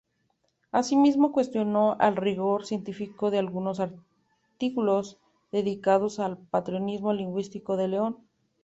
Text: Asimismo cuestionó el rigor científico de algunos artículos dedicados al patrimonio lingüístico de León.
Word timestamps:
Asimismo 0.71 1.31
cuestionó 1.31 1.95
el 1.99 2.15
rigor 2.15 2.65
científico 2.65 3.29
de 3.29 3.37
algunos 3.37 3.79
artículos 3.79 5.19
dedicados 5.51 6.17
al 6.19 6.39
patrimonio 6.39 7.13
lingüístico 7.13 7.77
de 7.77 7.87
León. 7.87 8.17